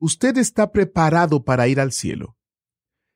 [0.00, 2.36] ¿Usted está preparado para ir al cielo?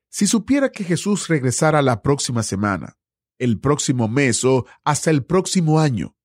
[0.09, 2.97] Si supiera que Jesús regresara la próxima semana,
[3.39, 6.17] el próximo mes o hasta el próximo año,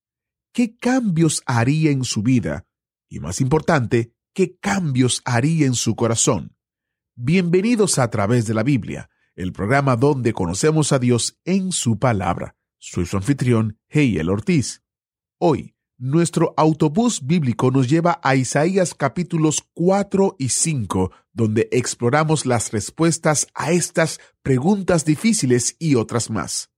[0.51, 2.67] ¿qué cambios haría en su vida?
[3.07, 6.57] Y más importante, ¿qué cambios haría en su corazón?
[7.15, 12.57] Bienvenidos a través de la Biblia, el programa donde conocemos a Dios en su palabra.
[12.79, 14.83] Soy su anfitrión, Heiel Ortiz.
[15.37, 22.71] Hoy, nuestro autobús bíblico nos lleva a Isaías capítulos 4 y 5, donde exploramos las
[22.71, 26.69] respuestas a estas preguntas difíciles y otras más.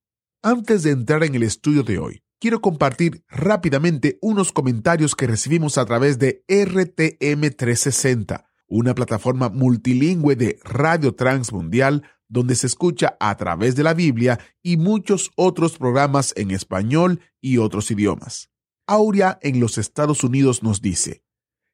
[0.41, 5.77] Antes de entrar en el estudio de hoy, quiero compartir rápidamente unos comentarios que recibimos
[5.77, 13.35] a través de RTM 360, una plataforma multilingüe de Radio Transmundial donde se escucha a
[13.35, 18.51] través de la Biblia y muchos otros programas en español y otros idiomas.
[18.87, 21.23] Aurea en los Estados Unidos nos dice,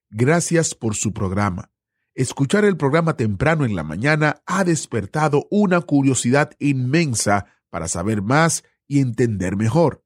[0.09, 1.72] Gracias por su programa.
[2.16, 8.63] Escuchar el programa temprano en la mañana ha despertado una curiosidad inmensa para saber más
[8.88, 10.03] y entender mejor.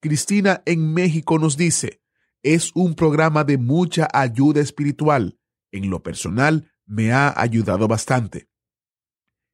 [0.00, 2.02] Cristina en México nos dice,
[2.42, 5.38] es un programa de mucha ayuda espiritual.
[5.70, 8.48] En lo personal, me ha ayudado bastante.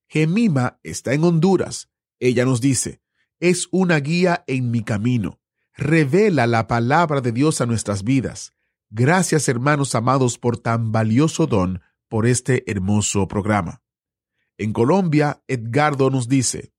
[0.09, 1.91] Gemima está en Honduras.
[2.21, 3.03] Ella nos dice,
[3.41, 5.41] es una guía en mi camino
[5.77, 8.53] revela la palabra de Dios a nuestras vidas.
[8.91, 13.83] Gracias hermanos amados por tan valioso don por este hermoso programa.
[14.59, 16.73] En Colombia, Edgardo nos dice,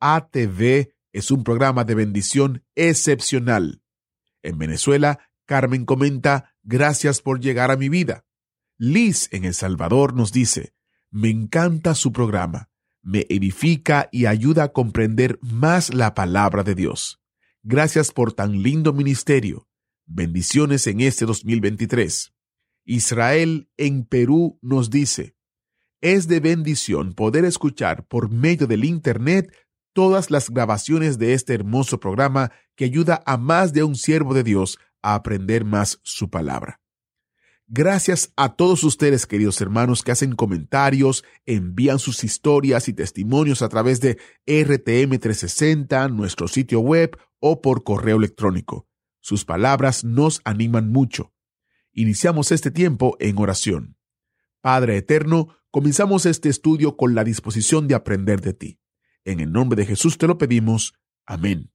[0.00, 3.82] ATV es un programa de bendición excepcional.
[4.42, 8.24] En Venezuela, Carmen comenta, gracias por llegar a mi vida.
[8.78, 10.74] Liz en El Salvador nos dice,
[11.10, 12.70] me encanta su programa,
[13.02, 17.19] me edifica y ayuda a comprender más la palabra de Dios.
[17.62, 19.68] Gracias por tan lindo ministerio.
[20.06, 22.32] Bendiciones en este 2023.
[22.86, 25.36] Israel en Perú nos dice,
[26.00, 29.54] es de bendición poder escuchar por medio del Internet
[29.92, 34.42] todas las grabaciones de este hermoso programa que ayuda a más de un siervo de
[34.42, 36.79] Dios a aprender más su palabra.
[37.72, 43.68] Gracias a todos ustedes, queridos hermanos, que hacen comentarios, envían sus historias y testimonios a
[43.68, 48.88] través de RTM360, nuestro sitio web o por correo electrónico.
[49.20, 51.32] Sus palabras nos animan mucho.
[51.92, 53.96] Iniciamos este tiempo en oración.
[54.60, 58.80] Padre Eterno, comenzamos este estudio con la disposición de aprender de ti.
[59.24, 60.94] En el nombre de Jesús te lo pedimos.
[61.24, 61.70] Amén.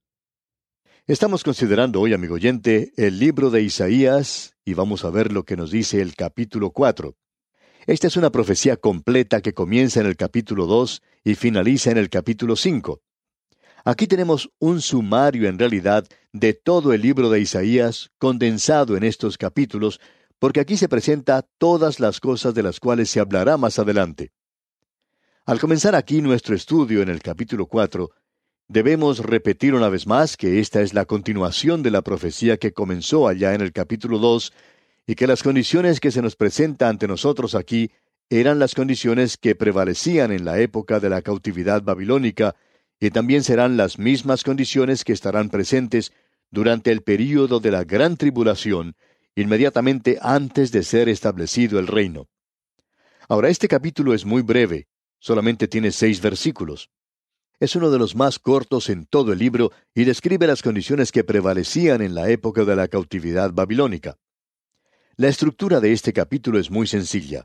[1.08, 5.56] Estamos considerando hoy, amigo oyente, el libro de Isaías y vamos a ver lo que
[5.56, 7.14] nos dice el capítulo 4.
[7.86, 12.10] Esta es una profecía completa que comienza en el capítulo 2 y finaliza en el
[12.10, 13.02] capítulo 5.
[13.84, 19.38] Aquí tenemos un sumario en realidad de todo el libro de Isaías condensado en estos
[19.38, 20.00] capítulos,
[20.40, 24.32] porque aquí se presenta todas las cosas de las cuales se hablará más adelante.
[25.44, 28.10] Al comenzar aquí nuestro estudio en el capítulo 4,
[28.68, 33.28] debemos repetir una vez más que esta es la continuación de la profecía que comenzó
[33.28, 34.52] allá en el capítulo 2
[35.06, 37.90] y que las condiciones que se nos presenta ante nosotros aquí
[38.28, 42.56] eran las condiciones que prevalecían en la época de la cautividad babilónica
[42.98, 46.12] y también serán las mismas condiciones que estarán presentes
[46.50, 48.96] durante el período de la gran tribulación,
[49.36, 52.28] inmediatamente antes de ser establecido el reino.
[53.28, 54.88] Ahora, este capítulo es muy breve,
[55.20, 56.90] solamente tiene seis versículos.
[57.58, 61.24] Es uno de los más cortos en todo el libro y describe las condiciones que
[61.24, 64.18] prevalecían en la época de la cautividad babilónica.
[65.16, 67.44] La estructura de este capítulo es muy sencilla.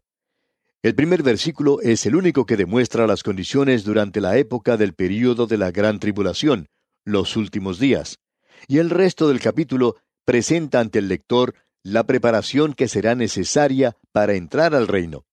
[0.84, 5.48] El primer versículo es el único que demuestra las condiciones durante la época del período
[5.48, 6.68] de la gran tribulación,
[7.06, 8.20] los últimos días,
[8.68, 9.96] y el resto del capítulo
[10.26, 15.24] presenta ante el lector la preparación que será necesaria para entrar al reino.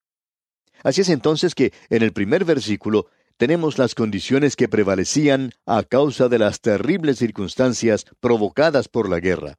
[0.85, 3.09] Así es entonces que en el primer versículo
[3.39, 9.59] tenemos las condiciones que prevalecían a causa de las terribles circunstancias provocadas por la guerra.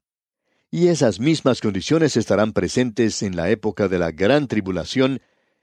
[0.69, 5.21] Y esas mismas condiciones estarán presentes en la época de la gran tribulación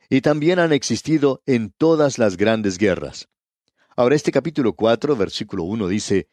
[0.09, 3.29] y también han existido en todas las grandes guerras.
[3.95, 6.27] Ahora este capítulo 4, versículo 1 dice,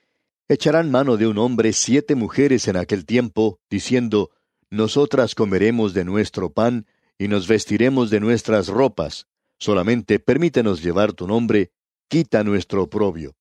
[0.47, 4.31] Echarán mano de un hombre siete mujeres en aquel tiempo, diciendo,
[4.69, 6.87] nosotras comeremos de nuestro pan
[7.17, 9.27] y nos vestiremos de nuestras ropas.
[9.63, 11.71] Solamente permítenos llevar tu nombre,
[12.09, 13.37] quita nuestro oprobio.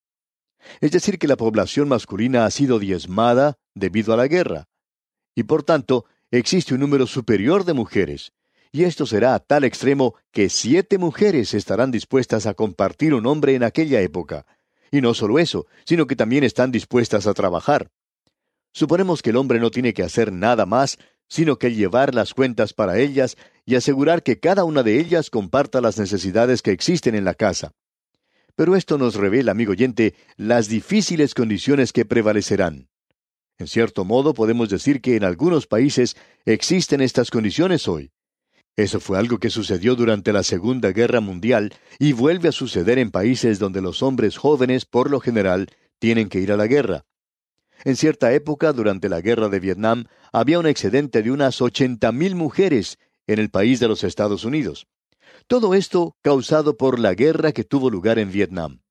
[0.80, 4.68] Es decir, que la población masculina ha sido diezmada debido a la guerra.
[5.34, 8.30] Y por tanto, existe un número superior de mujeres.
[8.70, 13.56] Y esto será a tal extremo que siete mujeres estarán dispuestas a compartir un hombre
[13.56, 14.46] en aquella época.
[14.92, 17.90] Y no solo eso, sino que también están dispuestas a trabajar.
[18.72, 20.98] Suponemos que el hombre no tiene que hacer nada más
[21.32, 25.80] sino que llevar las cuentas para ellas y asegurar que cada una de ellas comparta
[25.80, 27.72] las necesidades que existen en la casa.
[28.54, 32.90] Pero esto nos revela, amigo oyente, las difíciles condiciones que prevalecerán.
[33.56, 38.10] En cierto modo podemos decir que en algunos países existen estas condiciones hoy.
[38.76, 43.10] Eso fue algo que sucedió durante la Segunda Guerra Mundial y vuelve a suceder en
[43.10, 47.06] países donde los hombres jóvenes, por lo general, tienen que ir a la guerra.
[47.84, 52.34] En cierta época, durante la guerra de Vietnam, había un excedente de unas ochenta mil
[52.36, 54.86] mujeres en el país de los Estados Unidos.
[55.46, 58.82] Todo esto causado por la guerra que tuvo lugar en Vietnam.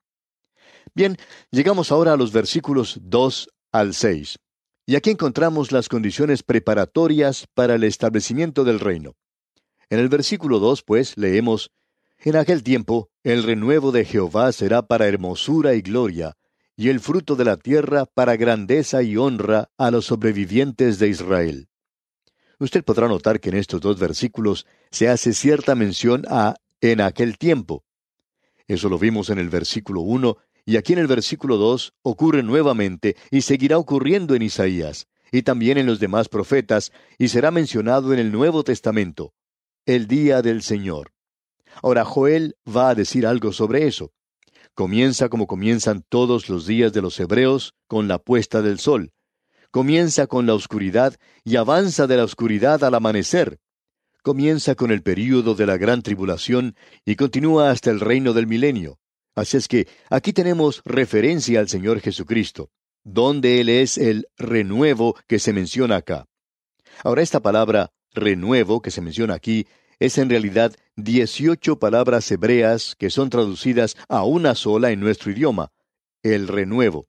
[0.94, 1.18] Bien,
[1.52, 4.40] llegamos ahora a los versículos 2 al 6.
[4.86, 9.14] Y aquí encontramos las condiciones preparatorias para el establecimiento del reino.
[9.90, 11.72] En el versículo 2, pues, leemos,
[12.24, 16.36] En aquel tiempo, el renuevo de Jehová será para hermosura y gloria,
[16.82, 21.70] y el fruto de la tierra para grandeza y honra a los sobrevivientes de Israel.
[22.58, 27.38] Usted podrá notar que en estos dos versículos se hace cierta mención a en aquel
[27.38, 27.84] tiempo.
[28.66, 33.16] Eso lo vimos en el versículo 1 y aquí en el versículo 2 ocurre nuevamente
[33.30, 38.18] y seguirá ocurriendo en Isaías y también en los demás profetas y será mencionado en
[38.18, 39.36] el Nuevo Testamento,
[39.86, 41.12] el día del Señor.
[41.84, 44.14] Ahora Joel va a decir algo sobre eso.
[44.82, 49.12] Comienza como comienzan todos los días de los hebreos, con la puesta del sol.
[49.70, 53.60] Comienza con la oscuridad y avanza de la oscuridad al amanecer.
[54.24, 56.76] Comienza con el período de la gran tribulación
[57.06, 58.98] y continúa hasta el reino del milenio.
[59.36, 62.72] Así es que aquí tenemos referencia al Señor Jesucristo,
[63.04, 66.26] donde Él es el renuevo que se menciona acá.
[67.04, 69.68] Ahora esta palabra renuevo que se menciona aquí
[70.02, 75.72] es en realidad dieciocho palabras hebreas que son traducidas a una sola en nuestro idioma,
[76.24, 77.08] el renuevo.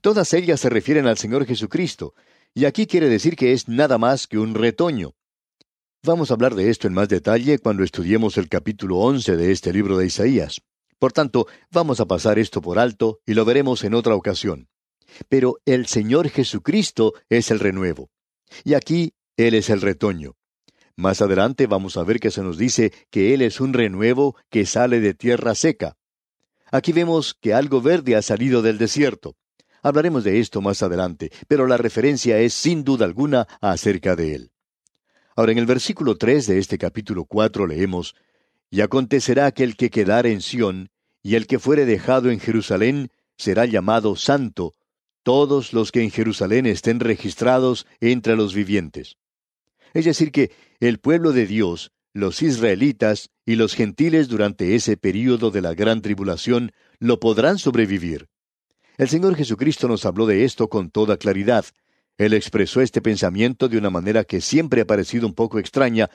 [0.00, 2.14] Todas ellas se refieren al Señor Jesucristo,
[2.52, 5.14] y aquí quiere decir que es nada más que un retoño.
[6.02, 9.72] Vamos a hablar de esto en más detalle cuando estudiemos el capítulo once de este
[9.72, 10.60] libro de Isaías.
[10.98, 14.68] Por tanto, vamos a pasar esto por alto y lo veremos en otra ocasión.
[15.28, 18.10] Pero el Señor Jesucristo es el renuevo.
[18.64, 20.34] Y aquí Él es el retoño.
[20.96, 24.64] Más adelante vamos a ver que se nos dice que Él es un renuevo que
[24.64, 25.96] sale de tierra seca.
[26.70, 29.36] Aquí vemos que algo verde ha salido del desierto.
[29.82, 34.50] Hablaremos de esto más adelante, pero la referencia es sin duda alguna acerca de Él.
[35.36, 38.14] Ahora en el versículo 3 de este capítulo 4 leemos,
[38.70, 40.90] Y acontecerá que el que quedare en Sión,
[41.22, 44.74] y el que fuere dejado en Jerusalén, será llamado santo,
[45.22, 49.16] todos los que en Jerusalén estén registrados entre los vivientes.
[49.94, 50.50] Es decir, que
[50.80, 56.02] el pueblo de Dios, los israelitas y los gentiles durante ese período de la gran
[56.02, 58.28] tribulación lo podrán sobrevivir.
[58.98, 61.64] El Señor Jesucristo nos habló de esto con toda claridad.
[62.18, 66.10] Él expresó este pensamiento de una manera que siempre ha parecido un poco extraña,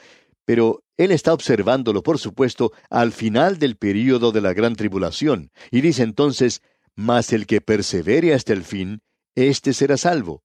[0.45, 5.81] pero Él está observándolo, por supuesto, al final del período de la gran tribulación, y
[5.81, 6.61] dice entonces,
[6.95, 9.01] Mas el que persevere hasta el fin,
[9.35, 10.43] éste será salvo.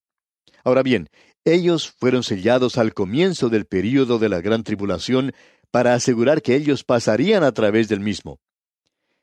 [0.65, 1.09] Ahora bien,
[1.45, 5.33] ellos fueron sellados al comienzo del período de la gran tribulación
[5.71, 8.41] para asegurar que ellos pasarían a través del mismo.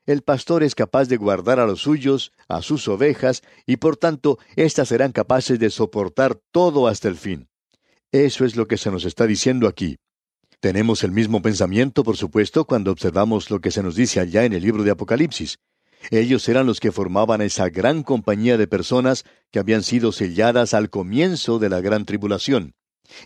[0.04, 4.38] El pastor es capaz de guardar a los suyos, a sus ovejas, y por tanto
[4.56, 7.48] éstas serán capaces de soportar todo hasta el fin.
[8.10, 9.96] Eso es lo que se nos está diciendo aquí.
[10.60, 14.52] Tenemos el mismo pensamiento, por supuesto, cuando observamos lo que se nos dice allá en
[14.52, 15.58] el libro de Apocalipsis.
[16.10, 20.90] Ellos eran los que formaban esa gran compañía de personas que habían sido selladas al
[20.90, 22.74] comienzo de la gran tribulación.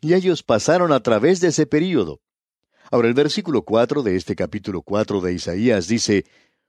[0.01, 2.21] Y ellos pasaron a través de ese período.
[2.91, 6.25] Ahora el versículo 4 de este capítulo 4 de Isaías dice,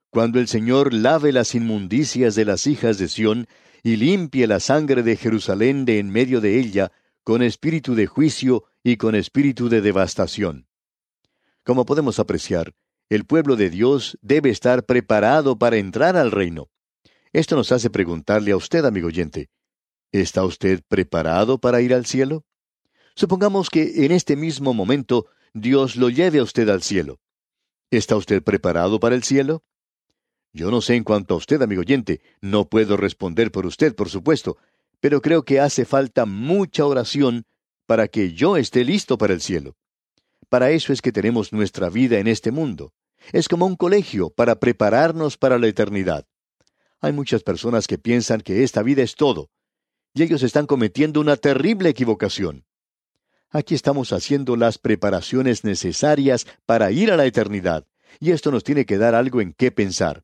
[0.10, 3.48] Cuando el Señor lave las inmundicias de las hijas de Sión,
[3.84, 6.92] y limpie la sangre de Jerusalén de en medio de ella,
[7.24, 10.68] con espíritu de juicio y con espíritu de devastación.
[11.64, 12.74] Como podemos apreciar,
[13.10, 16.70] el pueblo de Dios debe estar preparado para entrar al reino.
[17.32, 19.50] Esto nos hace preguntarle a usted, amigo oyente,
[20.12, 22.46] ¿está usted preparado para ir al cielo?
[23.16, 27.20] Supongamos que en este mismo momento Dios lo lleve a usted al cielo.
[27.90, 29.64] ¿Está usted preparado para el cielo?
[30.54, 34.10] Yo no sé en cuanto a usted, amigo oyente, no puedo responder por usted, por
[34.10, 34.58] supuesto,
[35.00, 37.46] pero creo que hace falta mucha oración
[37.86, 39.76] para que yo esté listo para el cielo.
[40.50, 42.94] Para eso es que tenemos nuestra vida en este mundo.
[43.34, 46.26] Es como un colegio para prepararnos para la eternidad.
[47.00, 49.50] Hay muchas personas que piensan que esta vida es todo,
[50.14, 52.66] y ellos están cometiendo una terrible equivocación.
[53.50, 57.86] Aquí estamos haciendo las preparaciones necesarias para ir a la eternidad,
[58.20, 60.24] y esto nos tiene que dar algo en qué pensar.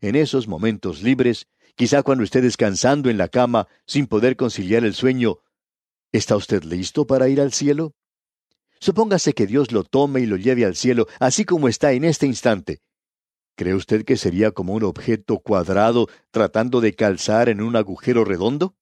[0.00, 4.94] En esos momentos libres, quizá cuando esté descansando en la cama sin poder conciliar el
[4.94, 5.38] sueño,
[6.12, 7.94] ¿está usted listo para ir al cielo?
[8.80, 12.26] Supóngase que Dios lo tome y lo lleve al cielo, así como está en este
[12.26, 12.80] instante.
[13.56, 18.74] ¿Cree usted que sería como un objeto cuadrado tratando de calzar en un agujero redondo?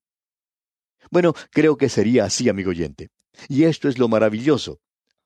[1.10, 3.10] Bueno, creo que sería así, amigo oyente.
[3.48, 4.80] Y esto es lo maravilloso.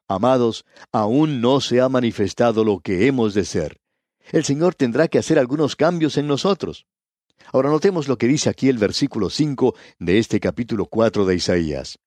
[0.07, 3.81] Amados, aún no se ha manifestado lo que hemos de ser.
[4.33, 6.87] El Señor tendrá que hacer algunos cambios en nosotros.
[7.53, 11.99] Ahora notemos lo que dice aquí el versículo 5 de este capítulo 4 de Isaías.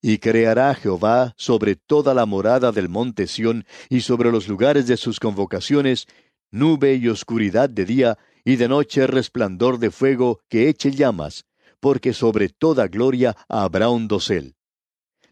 [0.00, 4.96] Y creará Jehová sobre toda la morada del monte Sión y sobre los lugares de
[4.96, 6.06] sus convocaciones,
[6.50, 11.46] nube y oscuridad de día, y de noche resplandor de fuego que eche llamas,
[11.80, 14.54] porque sobre toda gloria habrá un dosel.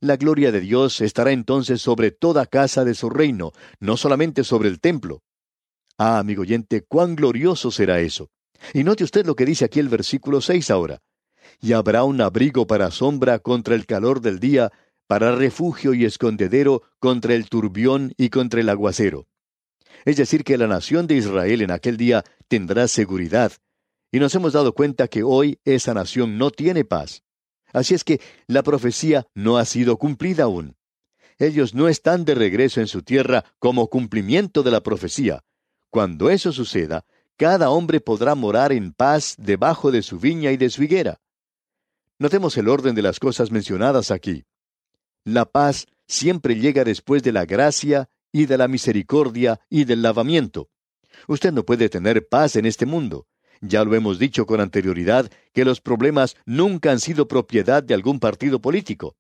[0.01, 4.69] La gloria de Dios estará entonces sobre toda casa de su reino, no solamente sobre
[4.69, 5.23] el templo.
[5.97, 8.31] Ah, amigo oyente, cuán glorioso será eso.
[8.75, 11.01] Y note usted lo que dice aquí el versículo seis ahora
[11.61, 14.73] y habrá un abrigo para sombra contra el calor del día,
[15.07, 19.27] para refugio y escondedero contra el turbión y contra el aguacero.
[20.05, 23.53] Es decir, que la nación de Israel en aquel día tendrá seguridad,
[24.13, 27.23] y nos hemos dado cuenta que hoy esa nación no tiene paz.
[27.73, 30.77] Así es que la profecía no ha sido cumplida aún.
[31.39, 35.45] Ellos no están de regreso en su tierra como cumplimiento de la profecía.
[35.91, 37.05] Cuando eso suceda,
[37.37, 41.21] cada hombre podrá morar en paz debajo de su viña y de su higuera.
[42.19, 44.45] Notemos el orden de las cosas mencionadas aquí.
[45.25, 50.71] La paz siempre llega después de la gracia y de la misericordia y del lavamiento.
[51.29, 53.27] Usted no puede tener paz en este mundo.
[53.61, 58.21] Ya lo hemos dicho con anterioridad que los problemas nunca han sido propiedad de algún
[58.21, 59.17] partido político.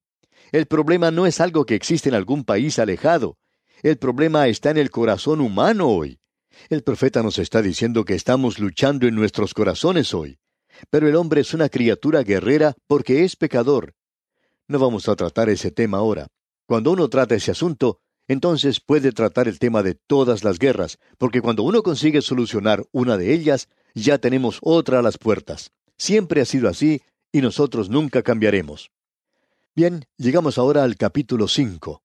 [0.52, 3.38] El problema no es algo que existe en algún país alejado.
[3.82, 6.18] El problema está en el corazón humano hoy.
[6.70, 10.38] El profeta nos está diciendo que estamos luchando en nuestros corazones hoy.
[10.90, 13.94] Pero el hombre es una criatura guerrera porque es pecador.
[14.68, 16.28] No vamos a tratar ese tema ahora.
[16.66, 21.40] Cuando uno trata ese asunto, entonces puede tratar el tema de todas las guerras, porque
[21.40, 25.70] cuando uno consigue solucionar una de ellas, ya tenemos otra a las puertas.
[25.96, 27.02] Siempre ha sido así
[27.32, 28.90] y nosotros nunca cambiaremos.
[29.74, 32.02] Bien, llegamos ahora al capítulo 5.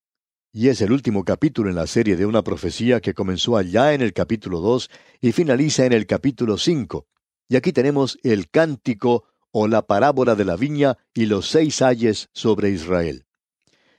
[0.54, 4.02] Y es el último capítulo en la serie de una profecía que comenzó allá en
[4.02, 4.90] el capítulo 2
[5.22, 7.08] y finaliza en el capítulo 5.
[7.52, 12.30] Y aquí tenemos el cántico o la parábola de la viña y los seis ayes
[12.32, 13.26] sobre Israel.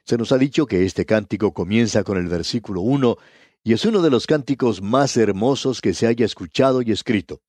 [0.07, 3.19] Se nos ha dicho que este cántico comienza con el versículo 1
[3.63, 7.43] y es uno de los cánticos más hermosos que se haya escuchado y escrito.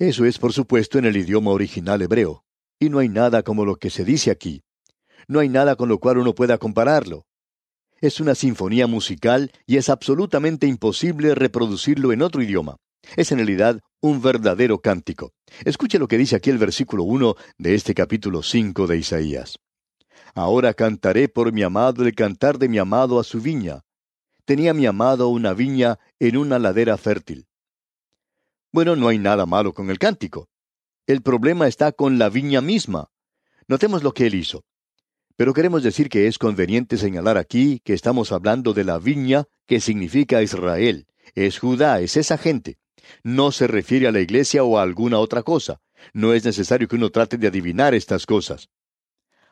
[0.00, 2.42] Eso es, por supuesto, en el idioma original hebreo,
[2.80, 4.64] y no hay nada como lo que se dice aquí.
[5.28, 7.24] No hay nada con lo cual uno pueda compararlo.
[8.00, 12.78] Es una sinfonía musical y es absolutamente imposible reproducirlo en otro idioma.
[13.14, 15.32] Es en realidad un verdadero cántico.
[15.64, 19.58] Escuche lo que dice aquí el versículo 1 de este capítulo 5 de Isaías.
[20.34, 23.82] Ahora cantaré por mi amado el cantar de mi amado a su viña.
[24.44, 27.46] Tenía mi amado una viña en una ladera fértil.
[28.72, 30.48] Bueno, no hay nada malo con el cántico.
[31.06, 33.08] El problema está con la viña misma.
[33.68, 34.64] Notemos lo que él hizo.
[35.36, 39.80] Pero queremos decir que es conveniente señalar aquí que estamos hablando de la viña que
[39.80, 41.06] significa Israel.
[41.34, 42.78] Es Judá, es esa gente
[43.22, 45.80] no se refiere a la iglesia o a alguna otra cosa.
[46.12, 48.68] No es necesario que uno trate de adivinar estas cosas.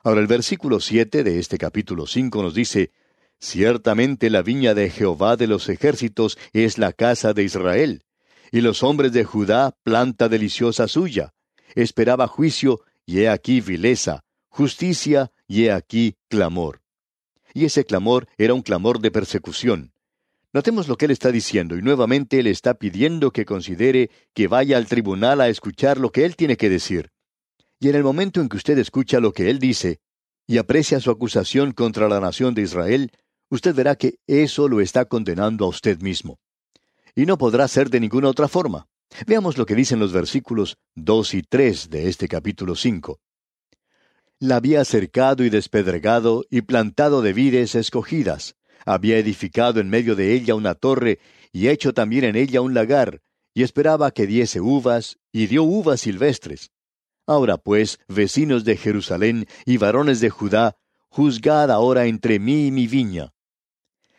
[0.02, 2.92] Ahora el versículo siete de este capítulo cinco nos dice
[3.40, 8.04] Ciertamente la viña de Jehová de los ejércitos es la casa de Israel,
[8.52, 11.34] y los hombres de Judá planta deliciosa suya.
[11.74, 16.82] Esperaba juicio, y he aquí vileza, justicia, y he aquí clamor.
[17.52, 19.93] Y ese clamor era un clamor de persecución.
[20.54, 24.76] Notemos lo que él está diciendo y nuevamente él está pidiendo que considere que vaya
[24.76, 27.10] al tribunal a escuchar lo que él tiene que decir.
[27.80, 29.98] Y en el momento en que usted escucha lo que él dice
[30.46, 33.10] y aprecia su acusación contra la nación de Israel,
[33.50, 36.38] usted verá que eso lo está condenando a usted mismo.
[37.16, 38.86] Y no podrá ser de ninguna otra forma.
[39.26, 43.18] Veamos lo que dicen los versículos 2 y 3 de este capítulo 5.
[44.38, 50.32] La había cercado y despedregado y plantado de vides escogidas había edificado en medio de
[50.34, 51.18] ella una torre,
[51.52, 53.22] y hecho también en ella un lagar,
[53.54, 56.70] y esperaba que diese uvas, y dio uvas silvestres.
[57.26, 60.76] Ahora pues, vecinos de Jerusalén y varones de Judá,
[61.08, 63.32] juzgad ahora entre mí y mi viña.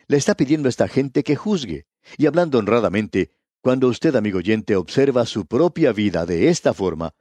[0.08, 4.76] Le está pidiendo a esta gente que juzgue, y hablando honradamente, cuando usted, amigo oyente,
[4.76, 7.14] observa su propia vida de esta forma,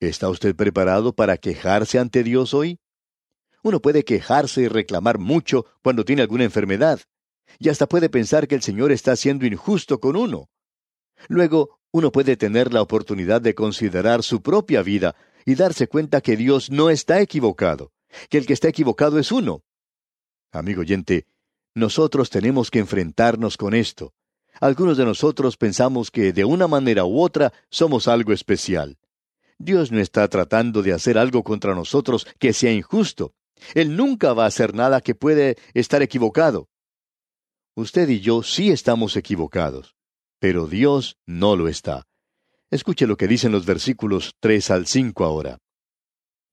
[0.00, 2.80] ¿está usted preparado para quejarse ante Dios hoy?
[3.62, 7.00] Uno puede quejarse y reclamar mucho cuando tiene alguna enfermedad,
[7.58, 10.48] y hasta puede pensar que el Señor está siendo injusto con uno.
[11.28, 16.36] Luego, uno puede tener la oportunidad de considerar su propia vida y darse cuenta que
[16.36, 17.92] Dios no está equivocado,
[18.28, 19.62] que el que está equivocado es uno.
[20.52, 21.26] Amigo oyente,
[21.74, 24.12] nosotros tenemos que enfrentarnos con esto.
[24.60, 28.98] Algunos de nosotros pensamos que de una manera u otra somos algo especial.
[29.58, 33.34] Dios no está tratando de hacer algo contra nosotros que sea injusto.
[33.74, 36.68] Él nunca va a hacer nada que puede estar equivocado.
[37.74, 39.94] Usted y yo sí estamos equivocados,
[40.40, 42.06] pero Dios no lo está.
[42.70, 45.58] Escuche lo que dicen los versículos 3 al 5 ahora.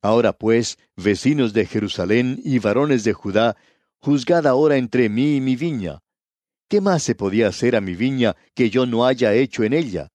[0.01, 3.57] Ahora pues, vecinos de Jerusalén y varones de Judá,
[3.99, 5.99] juzgad ahora entre mí y mi viña.
[6.69, 10.09] ¿Qué más se podía hacer a mi viña que yo no haya hecho en ella?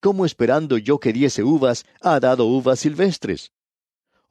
[0.00, 3.50] ¿Cómo esperando yo que diese uvas, ha dado uvas silvestres?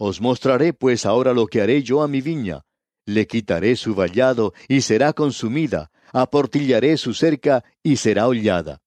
[0.01, 2.61] Os mostraré pues ahora lo que haré yo a mi viña.
[3.05, 8.81] Le quitaré su vallado y será consumida, aportillaré su cerca y será hollada.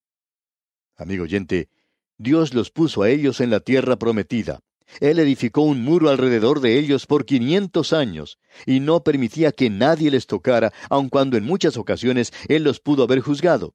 [0.96, 1.68] Amigo oyente,
[2.16, 4.60] Dios los puso a ellos en la tierra prometida.
[5.00, 10.10] Él edificó un muro alrededor de ellos por quinientos años, y no permitía que nadie
[10.10, 13.74] les tocara, aun cuando en muchas ocasiones Él los pudo haber juzgado.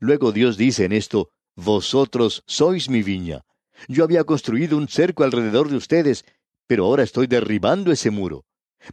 [0.00, 3.44] Luego Dios dice en esto, Vosotros sois mi viña.
[3.88, 6.24] Yo había construido un cerco alrededor de ustedes,
[6.66, 8.44] pero ahora estoy derribando ese muro.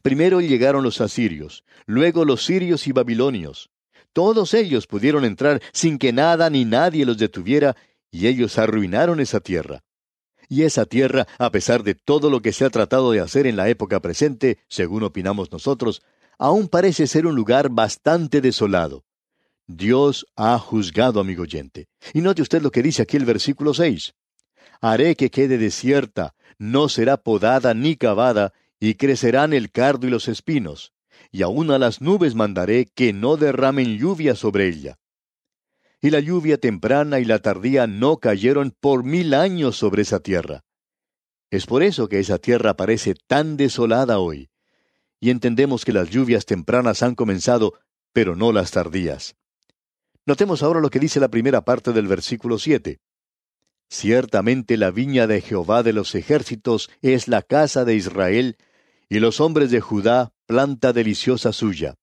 [0.02, 3.70] Primero llegaron los asirios, luego los sirios y babilonios.
[4.14, 7.76] Todos ellos pudieron entrar sin que nada ni nadie los detuviera,
[8.12, 9.84] y ellos arruinaron esa tierra.
[10.48, 13.56] Y esa tierra, a pesar de todo lo que se ha tratado de hacer en
[13.56, 16.02] la época presente, según opinamos nosotros,
[16.40, 19.04] aún parece ser un lugar bastante desolado.
[19.68, 21.88] Dios ha juzgado, amigo oyente.
[22.14, 24.16] Y note usted lo que dice aquí el versículo 6.
[24.82, 30.28] Haré que quede desierta, no será podada ni cavada, y crecerán el cardo y los
[30.28, 30.94] espinos,
[31.32, 35.00] y aun a las nubes mandaré que no derramen lluvia sobre ella
[36.02, 40.64] y la lluvia temprana y la tardía no cayeron por mil años sobre esa tierra.
[41.52, 44.50] Es por eso que esa tierra parece tan desolada hoy.
[45.20, 47.74] Y entendemos que las lluvias tempranas han comenzado,
[48.14, 49.36] pero no las tardías.
[50.26, 53.00] Notemos ahora lo que dice la primera parte del versículo 7.
[53.90, 58.58] Ciertamente la viña de Jehová de los ejércitos es la casa de Israel,
[59.10, 61.96] y los hombres de Judá planta deliciosa suya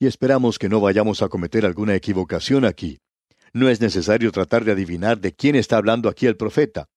[0.00, 3.00] y esperamos que no vayamos a cometer alguna equivocación aquí.
[3.52, 6.88] No es necesario tratar de adivinar de quién está hablando aquí el profeta.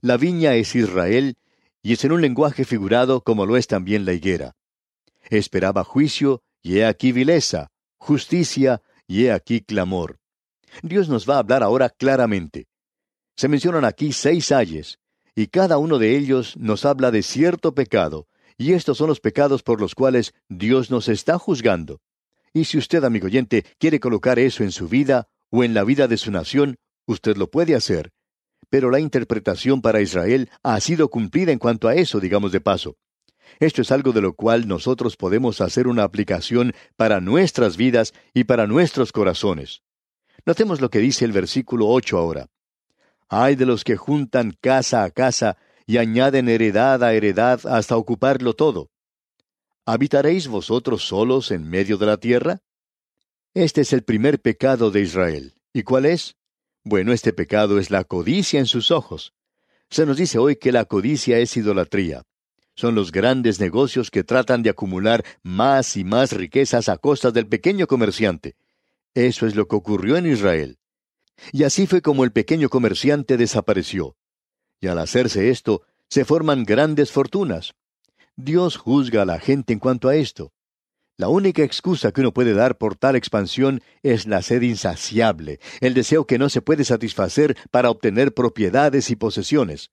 [0.00, 1.36] La viña es Israel,
[1.82, 4.56] y es en un lenguaje figurado como lo es también la higuera.
[5.30, 10.18] Esperaba juicio, y he aquí vileza, justicia, y he aquí clamor.
[10.82, 12.66] Dios nos va a hablar ahora claramente.
[13.36, 14.98] Se mencionan aquí seis ayes,
[15.34, 19.62] y cada uno de ellos nos habla de cierto pecado, y estos son los pecados
[19.62, 22.00] por los cuales Dios nos está juzgando.
[22.52, 26.06] Y si usted, amigo oyente, quiere colocar eso en su vida o en la vida
[26.06, 28.12] de su nación, usted lo puede hacer.
[28.68, 32.96] Pero la interpretación para Israel ha sido cumplida en cuanto a eso, digamos de paso.
[33.58, 38.44] Esto es algo de lo cual nosotros podemos hacer una aplicación para nuestras vidas y
[38.44, 39.82] para nuestros corazones.
[40.46, 42.48] Notemos lo que dice el versículo 8 ahora.
[43.34, 48.52] Hay de los que juntan casa a casa y añaden heredad a heredad hasta ocuparlo
[48.52, 48.90] todo.
[49.86, 52.60] ¿Habitaréis vosotros solos en medio de la tierra?
[53.54, 55.54] Este es el primer pecado de Israel.
[55.72, 56.36] ¿Y cuál es?
[56.84, 59.32] Bueno, este pecado es la codicia en sus ojos.
[59.88, 62.24] Se nos dice hoy que la codicia es idolatría.
[62.74, 67.46] Son los grandes negocios que tratan de acumular más y más riquezas a costa del
[67.46, 68.56] pequeño comerciante.
[69.14, 70.76] Eso es lo que ocurrió en Israel.
[71.50, 74.16] Y así fue como el pequeño comerciante desapareció.
[74.80, 77.74] Y al hacerse esto, se forman grandes fortunas.
[78.36, 80.52] Dios juzga a la gente en cuanto a esto.
[81.16, 85.94] La única excusa que uno puede dar por tal expansión es la sed insaciable, el
[85.94, 89.90] deseo que no se puede satisfacer para obtener propiedades y posesiones.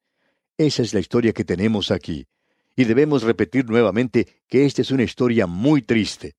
[0.57, 2.27] Esa es la historia que tenemos aquí.
[2.75, 6.35] Y debemos repetir nuevamente que esta es una historia muy triste.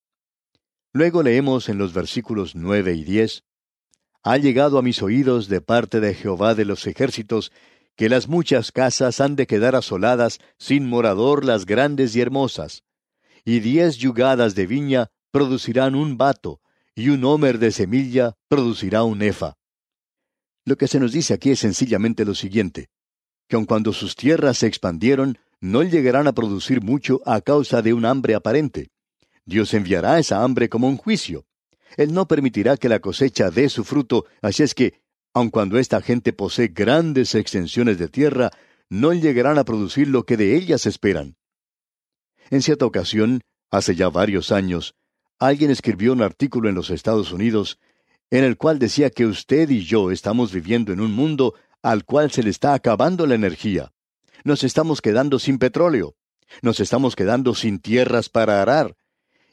[0.93, 3.45] Luego leemos en los versículos nueve y diez
[4.23, 7.53] Ha llegado a mis oídos de parte de Jehová de los ejércitos
[7.97, 12.83] que las muchas casas han de quedar asoladas, sin morador las grandes y hermosas.
[13.45, 16.61] Y diez yugadas de viña producirán un vato,
[16.95, 19.57] y un homer de semilla producirá un efa.
[20.65, 22.89] Lo que se nos dice aquí es sencillamente lo siguiente,
[23.49, 27.93] que aun cuando sus tierras se expandieron, no llegarán a producir mucho a causa de
[27.93, 28.91] un hambre aparente.
[29.45, 31.47] Dios enviará esa hambre como un juicio.
[31.97, 35.01] Él no permitirá que la cosecha dé su fruto, así es que,
[35.35, 38.51] aun cuando esta gente posee grandes extensiones de tierra,
[38.89, 41.37] no llegarán a producir lo que de ellas esperan.
[42.51, 44.95] En cierta ocasión, hace ya varios años,
[45.39, 47.79] alguien escribió un artículo en los Estados Unidos
[48.31, 52.31] en el cual decía que usted y yo estamos viviendo en un mundo al cual
[52.31, 53.93] se le está acabando la energía.
[54.45, 56.15] Nos estamos quedando sin petróleo.
[56.63, 58.97] Nos estamos quedando sin tierras para arar.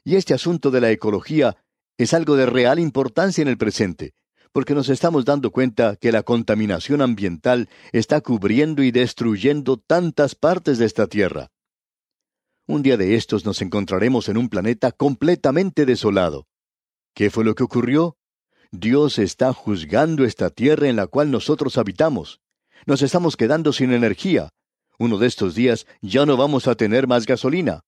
[0.04, 1.58] Y este asunto de la ecología
[1.98, 4.14] es algo de real importancia en el presente,
[4.52, 10.78] porque nos estamos dando cuenta que la contaminación ambiental está cubriendo y destruyendo tantas partes
[10.78, 11.50] de esta tierra.
[12.68, 16.48] Un día de estos nos encontraremos en un planeta completamente desolado.
[17.14, 18.18] ¿Qué fue lo que ocurrió?
[18.72, 22.42] Dios está juzgando esta tierra en la cual nosotros habitamos.
[22.86, 24.50] Nos estamos quedando sin energía.
[25.00, 27.82] Uno de estos días ya no vamos a tener más gasolina.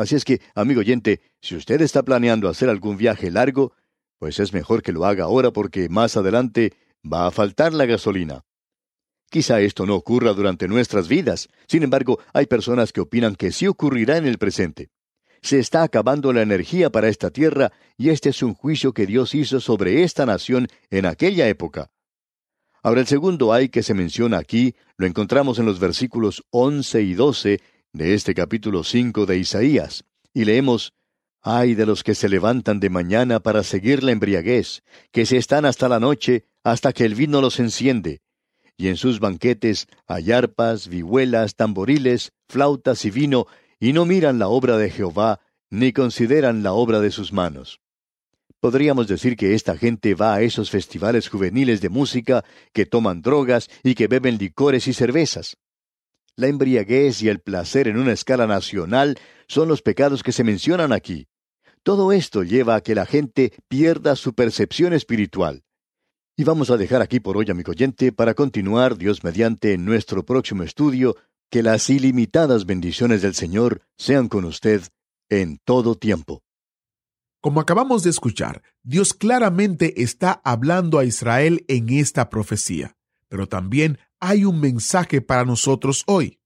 [0.00, 3.74] Así es que, amigo oyente, si usted está planeando hacer algún viaje largo,
[4.18, 6.72] pues es mejor que lo haga ahora porque más adelante
[7.04, 8.44] va a faltar la gasolina.
[9.30, 13.66] Quizá esto no ocurra durante nuestras vidas, sin embargo, hay personas que opinan que sí
[13.66, 14.88] ocurrirá en el presente.
[15.42, 19.34] Se está acabando la energía para esta tierra y este es un juicio que Dios
[19.34, 21.90] hizo sobre esta nación en aquella época.
[22.82, 27.14] Ahora el segundo ay que se menciona aquí lo encontramos en los versículos 11 y
[27.14, 27.60] 12
[27.92, 30.94] de este capítulo 5 de Isaías, y leemos,
[31.42, 35.64] Ay de los que se levantan de mañana para seguir la embriaguez, que se están
[35.64, 38.20] hasta la noche, hasta que el vino los enciende.
[38.76, 43.46] Y en sus banquetes hay arpas, vihuelas, tamboriles, flautas y vino,
[43.78, 47.80] y no miran la obra de Jehová, ni consideran la obra de sus manos.
[48.60, 53.70] Podríamos decir que esta gente va a esos festivales juveniles de música, que toman drogas
[53.82, 55.56] y que beben licores y cervezas.
[56.36, 60.92] La embriaguez y el placer en una escala nacional son los pecados que se mencionan
[60.92, 61.28] aquí.
[61.82, 65.64] Todo esto lleva a que la gente pierda su percepción espiritual.
[66.36, 70.24] Y vamos a dejar aquí por hoy, amigo oyente, para continuar, Dios mediante, en nuestro
[70.24, 71.16] próximo estudio,
[71.50, 74.82] que las ilimitadas bendiciones del Señor sean con usted
[75.28, 76.42] en todo tiempo.
[77.42, 82.96] Como acabamos de escuchar, Dios claramente está hablando a Israel en esta profecía,
[83.30, 86.40] pero también hay un mensaje para nosotros hoy.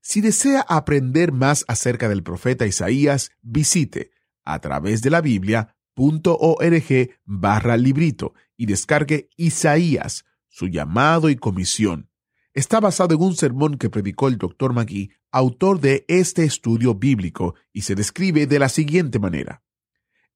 [0.00, 4.10] Si desea aprender más acerca del profeta Isaías, visite
[4.42, 12.08] a través de la Biblia.org barra librito y descargue Isaías, su llamado y comisión.
[12.54, 14.72] Está basado en un sermón que predicó el Dr.
[14.72, 19.62] Magui, autor de este estudio bíblico, y se describe de la siguiente manera.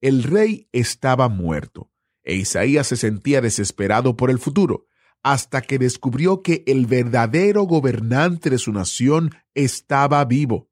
[0.01, 1.91] El rey estaba muerto,
[2.23, 4.87] e Isaías se sentía desesperado por el futuro
[5.27, 10.71] hasta que descubrió que el verdadero gobernante de su nación estaba vivo.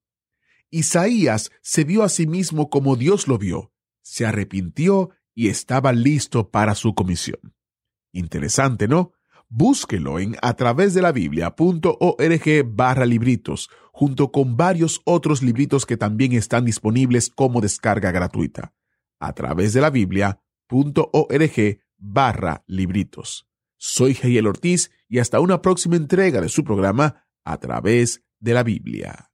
[0.71, 6.53] Isaías se vio a sí mismo como Dios lo vio, se arrepintió y estaba listo
[6.53, 7.57] para su comisión.
[8.13, 9.11] Interesante, ¿no?
[9.49, 15.97] Búsquelo en a través de la biblia.org barra libritos, junto con varios otros libritos que
[15.97, 18.73] también están disponibles como descarga gratuita.
[19.19, 20.39] A través de la biblia.org
[21.99, 23.49] barra libritos.
[23.77, 28.63] Soy Jael Ortiz y hasta una próxima entrega de su programa a través de la
[28.63, 29.31] Biblia.